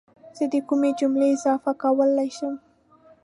زه 0.37 0.45
کومې 0.69 0.91
جملې 0.99 1.27
اضافه 1.35 1.71
کولی 1.81 2.29
شم 2.37 2.53